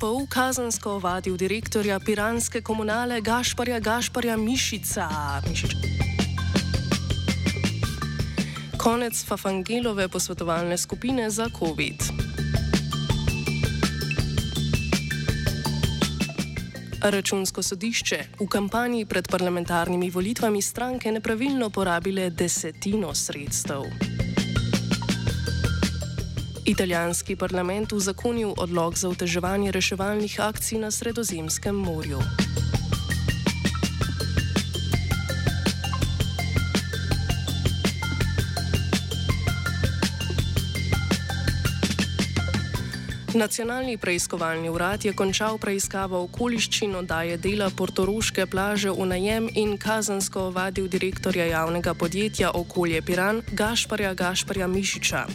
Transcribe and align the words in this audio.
NPU 0.00 0.24
kazansko 0.32 0.90
ovadil 0.96 1.36
direktorja 1.36 2.00
piranske 2.00 2.62
komunale 2.64 3.20
Gašparja 3.20 3.80
Gašparja 3.80 4.36
Mišica. 4.36 5.08
Mišič. 5.44 5.76
Konec 8.80 9.24
Fafangelove 9.24 10.08
posvetovalne 10.08 10.78
skupine 10.78 11.30
za 11.30 11.50
COVID. 11.58 12.00
Računsko 17.04 17.62
sodišče 17.62 18.40
v 18.40 18.48
kampanji 18.48 19.04
pred 19.04 19.28
parlamentarnimi 19.28 20.10
volitvami 20.10 20.62
stranke 20.62 21.12
nepravilno 21.12 21.68
porabile 21.70 22.30
desetino 22.30 23.12
sredstev. 23.14 23.84
Italijanski 26.70 27.36
parlament 27.36 27.92
uzakonil 27.92 28.54
odlog 28.56 28.98
za 28.98 29.08
oteževanje 29.08 29.72
reševalnih 29.74 30.40
akcij 30.40 30.78
na 30.78 30.90
Sredozemskem 30.90 31.74
morju. 31.74 32.18
Nacionalni 43.34 43.96
preiskovalni 43.96 44.68
urad 44.68 45.04
je 45.04 45.12
končal 45.14 45.58
preiskavo 45.58 46.18
okoliščin 46.24 46.96
oddaje 46.98 47.36
dela 47.38 47.68
Portoroške 47.70 48.46
plaže 48.50 48.90
v 48.90 49.06
najem 49.06 49.46
in 49.54 49.76
kazansko 49.78 50.48
ovadil 50.48 50.88
direktorja 50.90 51.46
javnega 51.46 51.94
podjetja 51.94 52.50
Okolje 52.58 53.02
Piran 53.02 53.38
Gašparja 53.52 54.14
Gašparja 54.14 54.66
Mišiča. 54.66 55.26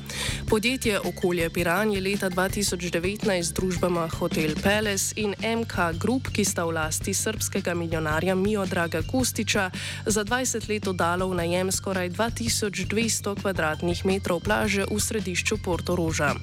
Podjetje 0.50 1.00
Okolje 1.00 1.50
Piran 1.50 1.92
je 1.92 2.02
leta 2.02 2.30
2019 2.30 3.44
z 3.44 3.54
družbama 3.54 4.10
Hotel 4.20 4.52
Palace 4.64 5.16
in 5.16 5.32
MK 5.40 5.96
Group, 5.96 6.28
ki 6.36 6.46
sta 6.46 6.68
v 6.68 6.76
lasti 6.76 7.14
srpskega 7.14 7.74
milijonarja 7.74 8.36
Mijo 8.36 8.66
Draga 8.66 9.02
Kostiča, 9.08 9.72
za 10.06 10.24
20 10.24 10.68
let 10.70 10.88
oddalo 10.88 11.32
v 11.32 11.40
najem 11.40 11.72
skoraj 11.72 12.10
2200 12.12 13.40
km2 13.40 14.44
plaže 14.44 14.84
v 14.84 15.00
središču 15.00 15.64
Portoroža. 15.64 16.36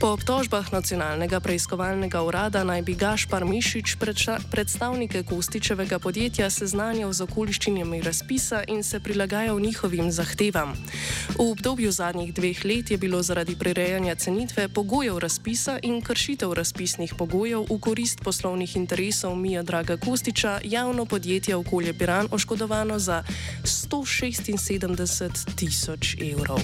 Po 0.00 0.16
obtožbah 0.16 0.72
nacionalnega 0.86 1.40
preiskovalnega 1.42 2.20
urada 2.22 2.60
naj 2.64 2.82
bi 2.86 2.94
Gašpar 2.94 3.42
Mišič 3.44 3.96
predstavnike 4.50 5.22
Kostičevega 5.26 5.98
podjetja 5.98 6.46
seznanjal 6.50 7.10
z 7.10 7.26
okoliščinami 7.26 7.98
razpisa 8.06 8.62
in 8.70 8.84
se 8.86 9.00
prilagajal 9.00 9.58
njihovim 9.58 10.12
zahtevam. 10.14 10.76
V 11.34 11.42
obdobju 11.50 11.90
zadnjih 11.90 12.30
dveh 12.34 12.64
let 12.64 12.90
je 12.90 12.98
bilo 13.02 13.22
zaradi 13.22 13.56
prirejanja 13.58 14.14
cenitve 14.14 14.68
pogojev 14.68 15.18
razpisa 15.18 15.78
in 15.82 15.98
kršitev 15.98 16.54
razpisnih 16.54 17.14
pogojev 17.18 17.66
v 17.66 17.80
korist 17.80 18.22
poslovnih 18.22 18.76
interesov 18.76 19.34
Mija 19.34 19.62
Draga 19.62 19.96
Kostiča 19.96 20.60
javno 20.64 21.04
podjetje 21.04 21.56
Okolje 21.56 21.98
Piran 21.98 22.28
oškodovano 22.30 22.98
za 22.98 23.24
176 23.64 25.56
tisoč 25.56 26.14
evrov. 26.22 26.62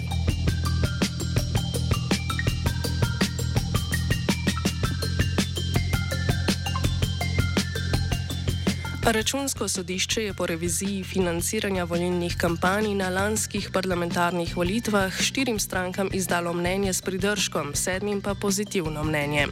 Računsko 9.04 9.68
sodišče 9.68 10.22
je 10.22 10.34
po 10.34 10.46
reviziji 10.46 11.04
financiranja 11.04 11.84
volilnih 11.84 12.36
kampanj 12.38 12.94
na 12.94 13.08
lanskih 13.08 13.70
parlamentarnih 13.72 14.56
volitvah 14.56 15.20
štirim 15.20 15.58
strankam 15.58 16.08
izdalo 16.12 16.52
mnenje 16.52 16.92
s 16.92 17.02
pridržkom, 17.02 17.74
sedmim 17.74 18.20
pa 18.22 18.34
pozitivno 18.34 19.04
mnenje. 19.04 19.46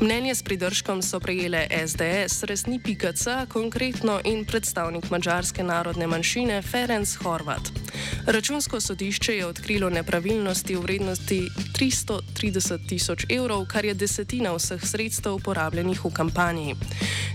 Mnenje 0.00 0.34
s 0.34 0.42
pridržkom 0.42 1.02
so 1.02 1.20
prejele 1.20 1.66
SDS, 1.86 2.42
resni 2.42 2.78
PKC, 2.78 3.48
konkretno 3.48 4.20
in 4.24 4.44
predstavnik 4.44 5.10
mačarske 5.10 5.62
narodne 5.62 6.06
manjšine 6.06 6.62
Ferenc 6.62 7.16
Horvat. 7.16 7.81
Računsko 8.26 8.80
sodišče 8.80 9.36
je 9.36 9.46
odkrilo 9.46 9.90
nepravilnosti 9.90 10.76
v 10.76 10.80
vrednosti 10.80 11.48
330 11.78 12.88
tisoč 12.88 13.26
evrov, 13.28 13.66
kar 13.66 13.84
je 13.84 13.94
desetina 13.94 14.52
vseh 14.54 14.84
sredstev 14.86 15.38
porabljenih 15.44 16.04
v 16.04 16.10
kampanji. 16.10 16.74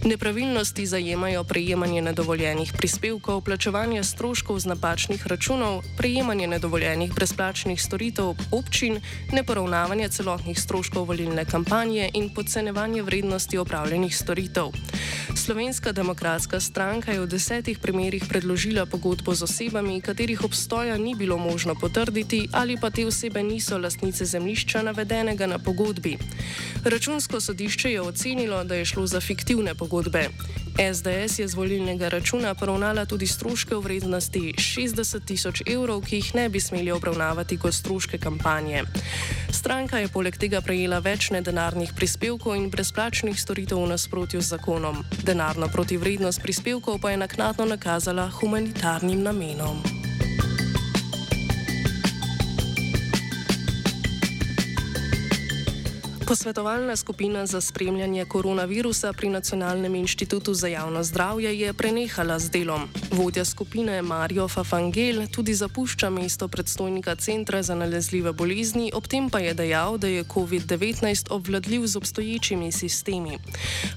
Nepravilnosti 0.03 0.85
zajemajo 0.85 1.43
prejemanje 1.43 2.01
nedovoljenih 2.01 2.73
prispevkov, 2.77 3.41
plačevanje 3.41 4.03
stroškov 4.03 4.59
z 4.59 4.65
napačnih 4.65 5.27
računov, 5.27 5.83
prejemanje 5.97 6.47
nedovoljenih 6.47 7.13
brezplačnih 7.13 7.81
storitev 7.81 8.35
občin, 8.51 9.01
neporavnavanje 9.33 10.09
celotnih 10.09 10.59
stroškov 10.59 11.07
volilne 11.07 11.45
kampanje 11.45 12.09
in 12.13 12.29
podcenevanje 12.33 13.01
vrednosti 13.01 13.57
opravljenih 13.57 14.15
storitev. 14.17 14.71
Slovenska 15.35 15.91
demokratska 15.91 16.59
stranka 16.59 17.11
je 17.11 17.21
v 17.21 17.27
desetih 17.27 17.79
primerjih 17.79 18.25
predložila 18.29 18.85
pogodbo 18.85 19.35
z 19.35 19.43
osebami, 19.43 20.01
katerih 20.01 20.43
obstoja 20.47 20.97
ni 20.97 21.15
bilo 21.15 21.37
možno 21.37 21.75
potrditi 21.75 22.47
ali 22.51 22.77
pa 22.81 22.89
te 22.89 23.05
osebe 23.05 23.43
niso 23.43 23.77
lastnice 23.77 24.25
zemljišča 24.25 24.81
navedenega 24.81 25.47
na 25.47 25.59
pogodbi. 25.59 26.17
Računsko 26.83 27.41
sodišče 27.41 27.91
je 27.91 28.01
ocenilo, 28.01 28.63
da 28.63 28.75
je 28.75 28.85
šlo 28.85 29.07
za 29.07 29.19
fiktivne 29.19 29.75
pogodbe. 29.75 30.29
SDS 30.77 31.39
je 31.39 31.47
z 31.47 31.55
volilnega 31.55 32.09
računa 32.09 32.53
poravnala 32.53 33.05
tudi 33.05 33.27
stroške 33.27 33.75
v 33.75 33.81
vrednosti 33.81 34.53
60 34.57 35.25
tisoč 35.25 35.61
evrov, 35.65 36.03
ki 36.05 36.15
jih 36.15 36.35
ne 36.35 36.49
bi 36.49 36.59
smeli 36.59 36.91
obravnavati 36.91 37.57
kot 37.57 37.73
stroške 37.73 38.17
kampanje. 38.17 38.83
Stranka 39.49 39.97
je 39.97 40.07
poleg 40.07 40.37
tega 40.37 40.61
prejela 40.61 40.99
več 40.99 41.31
nedenarnih 41.33 41.97
prispevkov 41.97 42.55
in 42.55 42.69
brezplačnih 42.69 43.41
storitev 43.41 43.81
v 43.81 43.89
nasprotju 43.97 44.41
z 44.41 44.53
zakonom. 44.53 45.01
Denarno 45.25 45.67
protivrednost 45.67 46.45
prispevkov 46.45 47.01
pa 47.01 47.11
je 47.11 47.25
naknadno 47.25 47.65
nakazala 47.65 48.29
humanitarnim 48.29 49.23
namenom. 49.23 49.96
Posvetovalna 56.27 56.95
skupina 56.95 57.45
za 57.45 57.61
spremljanje 57.61 58.25
koronavirusa 58.25 59.13
pri 59.13 59.29
Nacionalnem 59.29 59.95
inštitutu 59.95 60.53
za 60.53 60.67
javno 60.67 61.03
zdravje 61.03 61.59
je 61.59 61.73
prenehala 61.73 62.39
z 62.39 62.49
delom. 62.49 62.81
Vodja 63.11 63.45
skupine 63.45 64.01
Mario 64.01 64.47
Fafangel 64.47 65.27
tudi 65.31 65.53
zapušča 65.53 66.09
mesto 66.09 66.47
predstojnika 66.47 67.15
Centra 67.15 67.63
za 67.63 67.75
nalezljive 67.75 68.31
bolezni, 68.31 68.91
ob 68.93 69.07
tem 69.07 69.29
pa 69.29 69.39
je 69.39 69.53
dejal, 69.53 69.97
da 69.97 70.07
je 70.07 70.23
COVID-19 70.23 71.27
obvladljiv 71.29 71.87
z 71.87 71.95
obstoječimi 71.95 72.71
sistemi. 72.71 73.39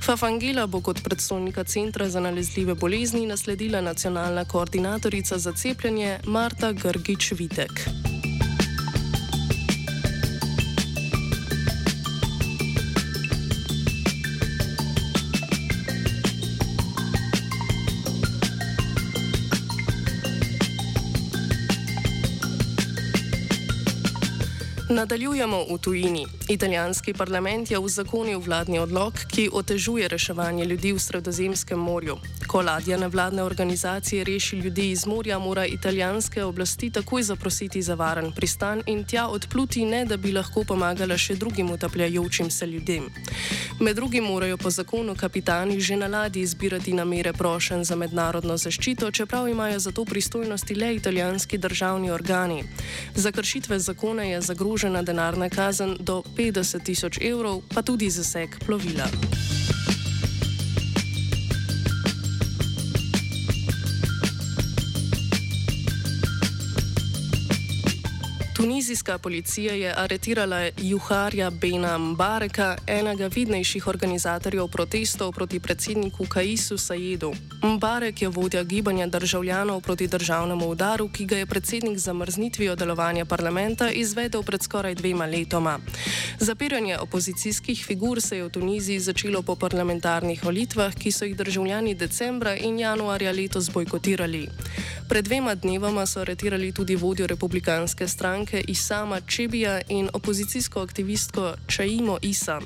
Fafangela 0.02 0.66
bo 0.66 0.80
kot 0.80 1.02
predstojnika 1.02 1.64
Centra 1.64 2.08
za 2.08 2.20
nalezljive 2.20 2.74
bolezni 2.74 3.26
nasledila 3.26 3.80
nacionalna 3.80 4.44
koordinatorica 4.44 5.38
za 5.38 5.52
cepljenje 5.52 6.18
Marta 6.24 6.72
Grgič-Vitek. 6.72 8.19
Nadaljujemo 25.00 25.64
v 25.64 25.78
tujini. 25.78 26.26
Italijanski 26.48 27.14
parlament 27.14 27.70
je 27.70 27.78
uzakonil 27.78 28.40
vladni 28.40 28.78
odlog, 28.78 29.12
ki 29.32 29.48
otežuje 29.52 30.08
reševanje 30.08 30.64
ljudi 30.64 30.92
v 30.92 30.98
Sredozemskem 30.98 31.78
morju. 31.78 32.18
Ko 32.46 32.60
ladja 32.62 32.98
nevladne 32.98 33.42
organizacije 33.42 34.24
reši 34.24 34.56
ljudi 34.56 34.90
iz 34.90 35.06
morja, 35.06 35.38
mora 35.38 35.64
italijanske 35.66 36.44
oblasti 36.44 36.90
takoj 36.90 37.22
zaprositi 37.22 37.82
za 37.82 37.94
varen 37.94 38.32
pristan 38.32 38.82
in 38.86 39.04
tja 39.04 39.28
odpluti, 39.28 39.84
ne 39.84 40.04
da 40.04 40.16
bi 40.16 40.32
lahko 40.32 40.64
pomagala 40.64 41.16
še 41.16 41.34
drugim 41.34 41.70
utapljajočim 41.70 42.50
se 42.50 42.66
ljudem. 42.66 43.08
Med 43.80 43.96
drugim 43.96 44.24
morajo 44.24 44.56
po 44.56 44.70
zakonu 44.70 45.14
kapitani 45.16 45.80
že 45.80 45.96
na 45.96 46.06
ladji 46.06 46.46
zbirati 46.46 46.92
namere 46.92 47.32
prošen 47.32 47.84
za 47.84 47.96
mednarodno 47.96 48.56
zaščito, 48.56 49.10
čeprav 49.10 49.48
imajo 49.48 49.78
za 49.78 49.92
to 49.92 50.04
pristojnosti 50.04 50.74
le 50.74 50.94
italijanski 50.94 51.58
državni 51.58 52.10
organi. 52.10 52.64
Za 53.14 53.32
kršitve 53.32 53.78
zakona 53.78 54.22
je 54.22 54.40
zagrožena 54.90 55.02
denarna 55.02 55.48
kazen 55.48 55.96
do 56.00 56.22
50 56.36 56.82
tisoč 56.82 57.18
evrov, 57.22 57.62
pa 57.74 57.82
tudi 57.82 58.10
zaseg 58.10 58.58
plovila. 58.66 59.59
Tunizijska 68.60 69.18
policija 69.18 69.74
je 69.74 69.94
aretirala 69.96 70.68
Juharja 70.76 71.50
Bena 71.50 71.98
Mbareka, 71.98 72.76
enega 72.86 73.26
vidnejših 73.26 73.86
organizatorjev 73.86 74.68
protestov 74.68 75.32
proti 75.32 75.60
predsedniku 75.60 76.26
Kaisu 76.26 76.78
Sajedu. 76.78 77.32
Mbarek 77.62 78.22
je 78.22 78.28
vodja 78.28 78.62
gibanja 78.64 79.06
državljanov 79.06 79.80
proti 79.80 80.06
državnemu 80.06 80.68
udaru, 80.68 81.08
ki 81.08 81.24
ga 81.24 81.36
je 81.36 81.46
predsednik 81.46 81.98
zamrznitvijo 81.98 82.76
delovanja 82.76 83.24
parlamenta 83.24 83.90
izvedel 83.90 84.42
pred 84.42 84.62
skoraj 84.62 84.94
dvema 84.94 85.26
letoma. 85.26 85.78
Zapiranje 86.38 86.98
opozicijskih 86.98 87.84
figur 87.86 88.20
se 88.20 88.36
je 88.36 88.44
v 88.44 88.50
Tuniziji 88.50 89.00
začelo 89.00 89.42
po 89.42 89.56
parlamentarnih 89.56 90.44
volitvah, 90.44 90.94
ki 90.94 91.12
so 91.12 91.24
jih 91.24 91.36
državljani 91.36 91.94
decembra 91.94 92.56
in 92.56 92.78
januarja 92.78 93.32
letos 93.32 93.70
bojkotirali. 93.70 94.48
Pred 95.08 95.24
dvema 95.24 95.54
dnevoma 95.54 96.06
so 96.06 96.20
aretirali 96.20 96.72
tudi 96.72 96.96
vodjo 96.96 97.26
republikanske 97.26 98.08
stranke 98.08 98.49
Isama 98.68 99.20
Čebija 99.20 99.80
in 99.88 100.08
opozicijsko 100.12 100.82
aktivistko 100.82 101.54
Čaimo 101.66 102.18
Isa. 102.22 102.60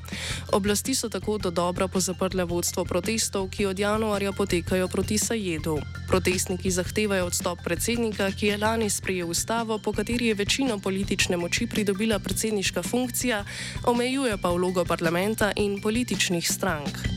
Oblasti 0.52 0.94
so 0.94 1.08
tako 1.08 1.38
do 1.38 1.50
dobra 1.50 1.88
pozaprle 1.88 2.44
vodstvo 2.44 2.84
protestov, 2.84 3.50
ki 3.50 3.66
od 3.66 3.78
januarja 3.78 4.32
potekajo 4.32 4.88
proti 4.88 5.18
Sajedu. 5.18 5.78
Protestniki 6.08 6.70
zahtevajo 6.70 7.26
odstop 7.26 7.58
predsednika, 7.64 8.30
ki 8.30 8.46
je 8.46 8.58
lani 8.58 8.90
sprejel 8.90 9.30
ustavo, 9.30 9.78
po 9.78 9.92
kateri 9.92 10.26
je 10.26 10.34
večino 10.34 10.78
politične 10.78 11.36
moči 11.36 11.66
pridobila 11.66 12.18
predsedniška 12.18 12.82
funkcija, 12.82 13.44
omejuje 13.86 14.36
pa 14.42 14.48
vlogo 14.50 14.84
parlamenta 14.84 15.52
in 15.56 15.80
političnih 15.80 16.50
strank. 16.50 17.13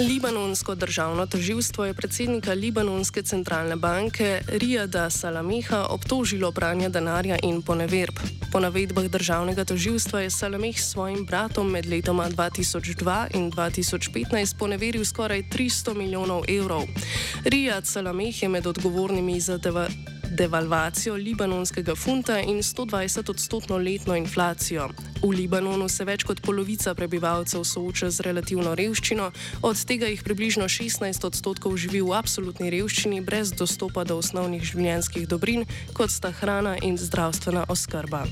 Libanonsko 0.00 0.74
državno 0.74 1.26
toživstvo 1.26 1.84
je 1.84 1.94
predsednika 1.94 2.52
Libanonske 2.52 3.22
centralne 3.22 3.76
banke 3.76 4.40
Rijada 4.48 5.10
Salameha 5.10 5.86
obtožilo 5.90 6.52
pranja 6.52 6.88
denarja 6.88 7.36
in 7.42 7.62
poneverb. 7.62 8.14
Po 8.52 8.60
navedbah 8.60 9.04
državnega 9.04 9.64
toživstva 9.64 10.20
je 10.20 10.30
Salameh 10.30 10.80
s 10.80 10.90
svojim 10.90 11.24
bratom 11.26 11.70
med 11.70 11.86
letoma 11.86 12.28
2002 12.28 13.26
in 13.34 13.52
2015 13.52 14.58
poneveril 14.58 15.04
skoraj 15.04 15.42
300 15.42 15.94
milijonov 15.94 16.44
evrov. 16.48 16.82
Rijad 17.44 17.86
Salameh 17.86 18.42
je 18.42 18.48
med 18.48 18.66
odgovornimi 18.66 19.40
za 19.40 19.58
devalvacijo 20.30 21.14
libanonskega 21.14 21.94
funta 21.94 22.40
in 22.40 22.62
120 22.62 23.30
odstotno 23.30 23.76
letno 23.76 24.16
inflacijo. 24.16 24.88
V 25.22 25.30
Libanonu 25.30 25.88
se 25.88 26.04
več 26.04 26.24
kot 26.24 26.40
polovica 26.44 26.94
prebivalcev 26.94 27.64
sooča 27.64 28.10
z 28.10 28.26
relativno 28.26 28.74
revščino, 28.74 29.30
od 29.62 29.84
tega 29.84 30.06
jih 30.06 30.22
približno 30.22 30.68
16 30.68 31.26
odstotkov 31.26 31.76
živi 31.76 32.00
v 32.00 32.12
absolutni 32.14 32.70
revščini 32.70 33.20
brez 33.20 33.52
dostopa 33.52 34.04
do 34.04 34.18
osnovnih 34.22 34.62
življenjskih 34.62 35.28
dobrin, 35.28 35.66
kot 35.96 36.10
sta 36.10 36.30
hrana 36.30 36.76
in 36.82 36.98
zdravstvena 37.00 37.66
oskrba. 37.68 38.26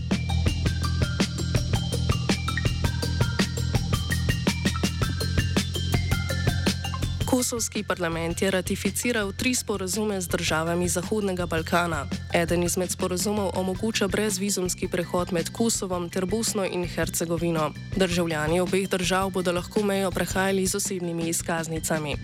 Kosovski 7.35 7.83
parlament 7.83 8.43
je 8.43 8.51
ratificiral 8.51 9.33
tri 9.33 9.55
sporazume 9.55 10.21
z 10.21 10.29
državami 10.29 10.89
Zahodnega 10.89 11.47
Balkana. 11.47 12.07
Eden 12.35 12.63
izmed 12.63 12.91
sporazumov 12.91 13.51
omogoča 13.55 14.09
brezvizumski 14.09 14.89
prehod 14.89 15.33
med 15.33 15.51
Kosovom 15.51 16.11
ter 16.11 16.27
Bosno 16.27 16.65
in 16.65 16.87
Hercegovino. 16.87 17.73
Državljani 17.97 18.61
obeh 18.61 18.89
držav 18.89 19.31
bodo 19.31 19.53
lahko 19.53 19.83
mejo 19.83 20.11
prehajali 20.11 20.67
z 20.67 20.75
osebnimi 20.75 21.29
izkaznicami. 21.29 22.15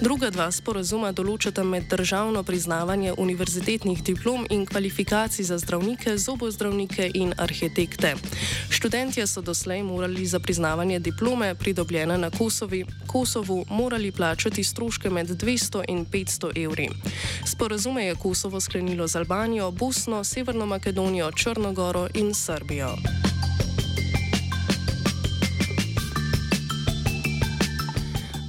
Druga 0.00 0.30
dva 0.30 0.50
sporazuma 0.50 1.12
določata 1.12 1.62
meddržavno 1.62 2.42
priznavanje 2.42 3.14
univerzitetnih 3.18 4.02
diplom 4.02 4.46
in 4.50 4.66
kvalifikacij 4.66 5.44
za 5.44 5.58
zdravnike, 5.58 6.18
zobozdravnike 6.18 7.10
in 7.14 7.34
arhitekte. 7.38 8.16
Študentje 8.70 9.26
so 9.26 9.40
doslej 9.46 9.82
morali 9.82 10.26
za 10.26 10.40
priznavanje 10.40 10.98
diplome, 10.98 11.54
pridobljene 11.54 12.18
na 12.18 12.30
Kosovi, 12.30 12.84
Kosovu, 13.06 13.64
morali 13.70 14.12
plačati 14.12 14.55
plačati 14.56 14.64
stroške 14.64 15.10
med 15.10 15.28
200 15.28 15.84
in 15.88 16.06
500 16.06 16.64
evri. 16.64 16.88
Sporazume 17.44 18.04
je 18.04 18.14
Kosovo 18.14 18.60
sklenilo 18.60 19.06
z 19.06 19.16
Albanijo, 19.16 19.70
Bosno, 19.70 20.24
Severno 20.24 20.66
Makedonijo, 20.66 21.32
Črnogoro 21.32 22.08
in 22.14 22.34
Srbijo. 22.34 22.96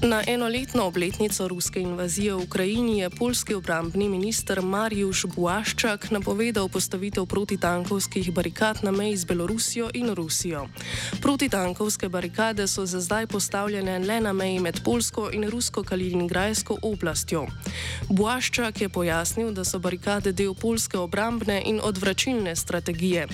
Na 0.02 0.24
enoletno 0.28 0.86
obletnico 0.86 1.48
ruske 1.48 1.82
invazije 1.82 2.34
v 2.34 2.44
Ukrajini 2.44 3.00
je 3.00 3.10
polski 3.10 3.54
obrambni 3.54 4.10
minister 4.10 4.62
Marijuš 4.62 5.26
Buaščak 5.26 6.12
napovedal 6.12 6.70
postavitev 6.70 7.26
protitankovskih 7.26 8.32
barikad 8.32 8.84
na 8.84 8.92
meji 8.92 9.18
z 9.18 9.26
Belorusijo 9.26 9.90
in 9.94 10.14
Rusijo. 10.14 10.68
Protitankovske 11.22 12.10
barikade 12.10 12.68
so 12.68 12.86
za 12.86 13.02
zdaj 13.02 13.28
postavljene 13.28 14.00
le 14.00 14.20
na 14.22 14.34
meji 14.34 14.60
med 14.60 14.84
Polsko 14.86 15.30
in 15.34 15.50
Rusko-Kaliningrajsko 15.50 16.78
oblastjo. 16.82 17.48
Buaščak 18.10 18.82
je 18.82 18.90
pojasnil, 18.90 19.52
da 19.52 19.66
so 19.66 19.80
barikade 19.80 20.32
del 20.32 20.54
polske 20.54 20.98
obrambne 20.98 21.62
in 21.66 21.82
odvračilne 21.84 22.56
strategije. 22.56 23.28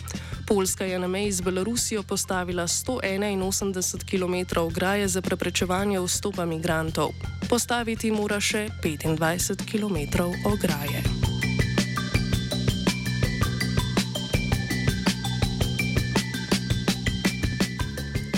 Poljska 0.54 0.86
je 0.86 1.00
na 1.00 1.08
meji 1.08 1.32
z 1.32 1.42
Belorusijo 1.42 2.04
postavila 2.04 2.64
181 2.64 4.06
km 4.06 4.60
ograje 4.60 5.08
za 5.08 5.22
preprečevanje 5.22 6.00
vstopa 6.00 6.46
migrantov. 6.46 7.10
Postaviti 7.50 8.12
mora 8.12 8.38
še 8.40 8.70
25 8.84 9.66
km 9.66 10.30
ograje. 10.46 11.02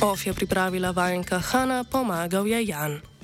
OF 0.01 0.25
je 0.25 0.33
pripravila 0.33 0.91
vajenka 0.91 1.39
Hanna, 1.39 1.83
pomagal 1.83 2.47
je 2.47 2.67
Jan. 2.67 3.14